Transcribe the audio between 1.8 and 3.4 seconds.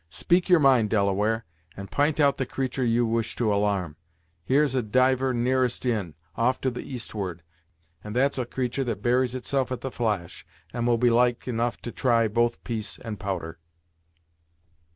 p'int out the creatur' you wish